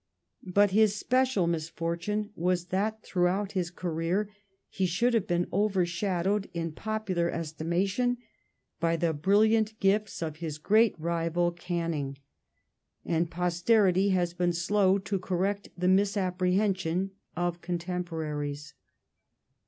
[0.51, 4.31] But his special mis fortune was that throughout his career
[4.67, 8.17] he should have been over shadowed in popular estimation
[8.79, 12.17] by the brilliant gifts of his great rival Canning,
[13.05, 18.73] and posterity has been slow to coiTect the misappre hension of contemporaries.